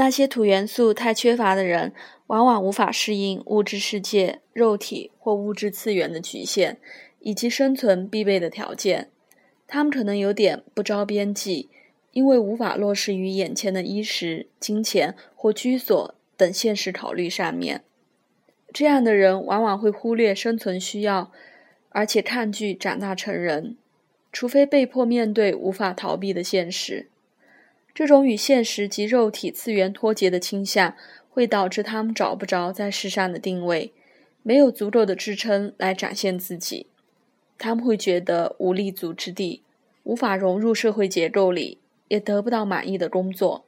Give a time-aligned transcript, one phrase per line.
[0.00, 1.92] 那些土元素太缺乏的人，
[2.28, 6.78] 往往无法适应物质世界、肉体或物质次元的局限，
[7.18, 9.10] 以及生存必备的条件。
[9.66, 11.68] 他们可能有点不着边际，
[12.12, 17.82] 因为无法落实于眼前的衣食、金钱或居所等现实考虑上面。
[18.72, 21.30] 这样的人往往会忽略生存需要，
[21.90, 23.76] 而且抗拒长大成人，
[24.32, 27.10] 除非被迫面对无法逃避的现实。
[27.94, 30.94] 这种与现实及肉体次元脱节的倾向，
[31.28, 33.92] 会导致他们找不着在世上的定位，
[34.42, 36.86] 没有足够的支撑来展现自己。
[37.58, 39.62] 他们会觉得无立足之地，
[40.04, 43.64] 无法融入社会结构里，也得不到满意的工作。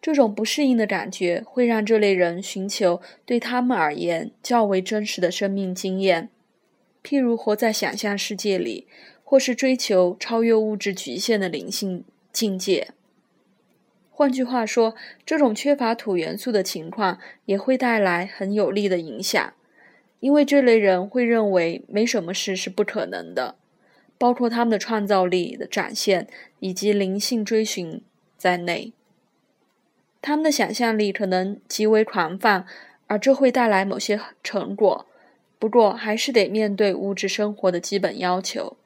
[0.00, 6.30] 这种不适应的感觉会让这类人寻求对他们而言较为真实的生命经验，
[7.02, 8.86] 譬如活在想象世界里，
[9.24, 12.88] 或是追求超越物质局限的灵性境界。
[14.20, 19.54] 换句话说，这种缺乏土元素的情况也会带来很有利的影响，
[20.18, 23.54] 因为这类人会认为没什么事是不可能的，
[24.18, 28.02] 包括他们的创造力的展现以及灵性追寻
[28.36, 28.92] 在内。
[30.20, 32.66] 他们的想象力可能极为狂放，
[33.06, 35.06] 而这会带来某些成果，
[35.58, 38.76] 不过还是得面对物质生活的基本要求。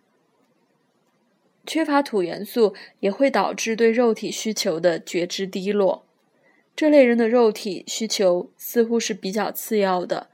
[1.67, 6.05] 缺乏土元素也会导致对肉体需求的觉知低落。
[6.77, 10.29] 这类人的肉体需求似乎是比较次要的，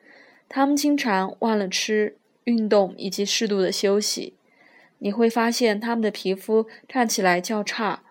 [0.49, 4.35] 他们经常忘了吃、运动以及适度的休息。
[4.99, 8.03] 你会发现他们的皮肤看起来较差，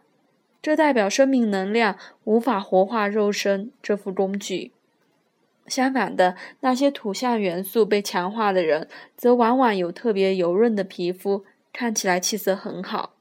[0.61, 4.71] 这代表生命能量无法活化肉身这副工具。
[5.67, 11.45] 相反的，那些土象元素被强化的人，则往往有特别油润的皮肤。
[11.71, 13.15] 看起来气色很好，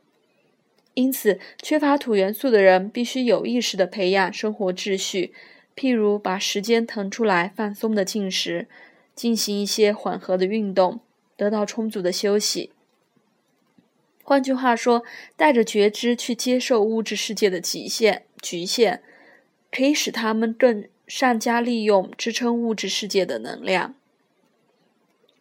[0.95, 5.33] 因此缺乏土元素的人必须有意识地培养生活秩序，
[5.77, 8.67] 譬如把时间腾出来放松的进食，
[9.15, 11.01] 进行一些缓和的运动，
[11.37, 12.73] 得到充足的休息。
[14.25, 15.05] 换句话说，
[15.37, 19.03] 带着觉知去接受物质世界的极限局限，
[19.71, 23.95] 可以使他们更善加利用支撑物质世界的能量。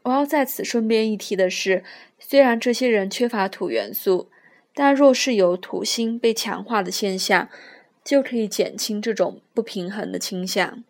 [0.08, 1.84] 我要在此顺便一提的是，
[2.18, 4.30] 虽然这些人缺乏土元素，
[4.74, 7.50] 但若是有土星被强化的现象，
[8.06, 10.84] 就可以减轻这种不平衡的倾向。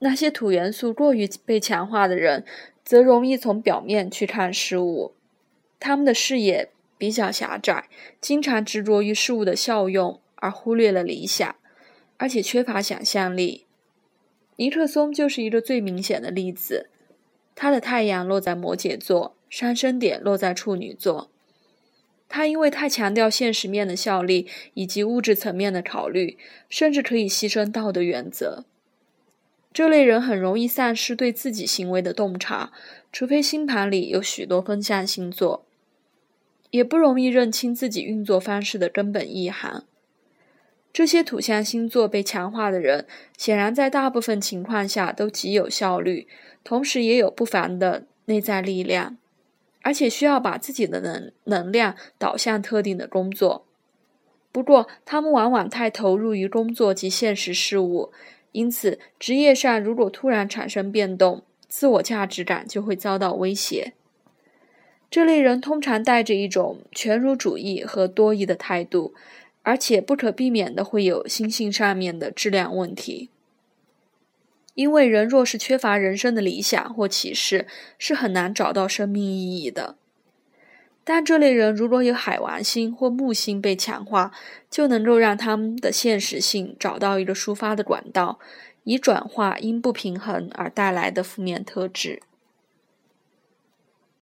[0.00, 2.44] 那些土元素过于被强化的人，
[2.84, 5.14] 则容易从表面去看事物，
[5.80, 6.68] 他们的视野
[6.98, 7.88] 比较狭窄，
[8.20, 11.56] 经常执着于事物的效用，而忽略了理想，
[12.18, 13.64] 而且缺乏想象力。
[14.56, 16.90] 尼克松就是一个最明显的例子。
[17.54, 21.30] 他的太阳落在摩羯座，上升点落在处女座。
[22.28, 26.36] 他因为太强调现实面的效力以及物质层面的考虑，
[26.68, 28.64] 甚至可以牺牲道德原则。
[29.72, 32.72] 这类人很容易丧失对自己行为的洞察，
[33.12, 35.64] 除非星盘里有许多风象星座，
[36.70, 39.84] 也不容易认清自己运作方式的根本意涵。
[40.94, 43.04] 这些土象星座被强化的人，
[43.36, 46.28] 显然在大部分情况下都极有效率。
[46.62, 49.18] 同时也有不凡的内在力量，
[49.82, 53.66] 而且需要把自己的能能量导向特定的工作。
[54.52, 58.12] 不过，他们往往太投入于工作及现实事务，
[58.52, 63.94] 因此职业上如果突然产生变动，自我价值感就会遭到威胁。
[65.10, 69.12] 这类人通常带着一种全儒主义和多疑的态度，
[69.64, 73.28] 而且不可避免的会有心性上面的质量问题。
[74.74, 77.66] 因为人若是缺乏人生的理想或启示，
[77.98, 79.96] 是很难找到生命意义的。
[81.04, 84.32] 但这类人如果有海王星或木星被强化，
[84.70, 88.38] 就能够让他们的现实性找到一个抒发的管道，
[88.84, 92.22] 以转化因不平衡而带来的负面特质。